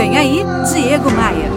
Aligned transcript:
Vem 0.00 0.16
aí, 0.16 0.42
Diego 0.72 1.10
Maia. 1.10 1.50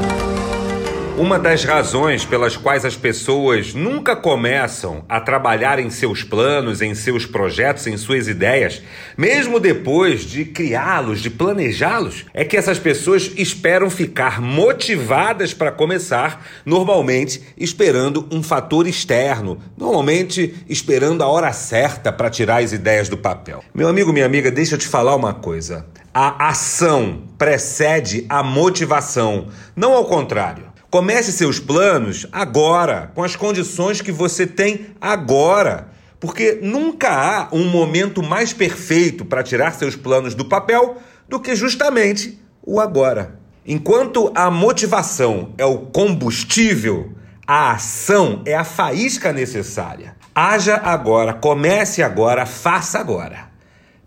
Uma 1.18 1.40
das 1.40 1.64
razões 1.64 2.26
pelas 2.26 2.58
quais 2.58 2.84
as 2.84 2.94
pessoas 2.94 3.74
nunca 3.74 4.18
começam 4.18 5.06
a 5.08 5.22
trabalhar 5.22 5.80
em 5.80 5.90
seus 5.90 6.24
planos, 6.24 6.82
em 6.82 6.94
seus 6.94 7.26
projetos, 7.26 7.88
em 7.88 7.96
suas 7.96 8.28
ideias, 8.28 8.82
mesmo 9.18 9.62
depois 9.62 10.26
de 10.26 10.44
criá-los, 10.44 11.22
de 11.22 11.30
planejá-los, 11.30 12.26
é 12.34 12.44
que 12.44 12.58
essas 12.58 12.78
pessoas 12.78 13.32
esperam 13.38 13.90
ficar 13.90 14.42
motivadas 14.42 15.54
para 15.54 15.72
começar, 15.72 16.46
normalmente 16.66 17.42
esperando 17.58 18.28
um 18.30 18.44
fator 18.44 18.86
externo, 18.86 19.58
normalmente 19.78 20.54
esperando 20.68 21.24
a 21.24 21.28
hora 21.28 21.54
certa 21.54 22.12
para 22.12 22.30
tirar 22.30 22.62
as 22.62 22.74
ideias 22.74 23.08
do 23.08 23.16
papel. 23.16 23.64
Meu 23.74 23.88
amigo, 23.88 24.12
minha 24.12 24.26
amiga, 24.26 24.52
deixa 24.52 24.76
eu 24.76 24.80
te 24.80 24.88
falar 24.90 25.16
uma 25.16 25.34
coisa. 25.34 25.86
A 26.14 26.50
ação 26.50 27.24
precede 27.40 28.24
a 28.30 28.44
motivação, 28.44 29.48
não 29.76 29.94
ao 29.94 30.06
contrário. 30.06 30.72
Comece 30.88 31.32
seus 31.32 31.60
planos 31.60 32.28
agora, 32.32 33.12
com 33.16 33.24
as 33.24 33.36
condições 33.36 34.00
que 34.00 34.12
você 34.12 34.46
tem 34.46 34.92
agora. 35.02 35.90
Porque 36.20 36.60
nunca 36.62 37.10
há 37.10 37.50
um 37.52 37.68
momento 37.68 38.22
mais 38.22 38.54
perfeito 38.54 39.26
para 39.26 39.42
tirar 39.42 39.74
seus 39.74 39.96
planos 39.96 40.36
do 40.36 40.46
papel 40.46 40.98
do 41.28 41.40
que 41.40 41.56
justamente 41.56 42.40
o 42.62 42.80
agora. 42.80 43.40
Enquanto 43.66 44.32
a 44.36 44.52
motivação 44.52 45.56
é 45.58 45.66
o 45.66 45.80
combustível, 45.80 47.12
a 47.48 47.72
ação 47.72 48.44
é 48.46 48.54
a 48.54 48.64
faísca 48.64 49.34
necessária. 49.34 50.16
Haja 50.36 50.76
agora, 50.76 51.34
comece 51.34 52.04
agora, 52.04 52.46
faça 52.46 53.00
agora. 53.00 53.50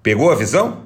Pegou 0.05 0.30
a 0.30 0.36
visão? 0.36 0.86